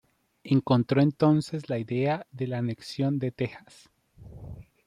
[0.43, 3.91] Encontró entonces la idea de la anexión de Texas.